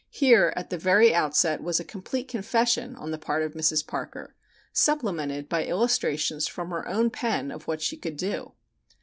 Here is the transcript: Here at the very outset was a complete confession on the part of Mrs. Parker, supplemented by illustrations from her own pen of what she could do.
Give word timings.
Here 0.09 0.51
at 0.55 0.71
the 0.71 0.79
very 0.79 1.13
outset 1.13 1.61
was 1.61 1.79
a 1.79 1.83
complete 1.83 2.27
confession 2.27 2.95
on 2.95 3.11
the 3.11 3.19
part 3.19 3.43
of 3.43 3.53
Mrs. 3.53 3.85
Parker, 3.85 4.33
supplemented 4.73 5.47
by 5.47 5.63
illustrations 5.63 6.47
from 6.47 6.71
her 6.71 6.87
own 6.87 7.11
pen 7.11 7.51
of 7.51 7.67
what 7.67 7.81
she 7.83 7.97
could 7.97 8.17
do. 8.17 8.53